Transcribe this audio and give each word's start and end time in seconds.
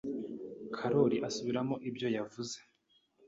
Karoli 0.75 1.17
asubiramo 1.27 1.75
ibyo 1.89 2.07
yavuze. 2.17 2.57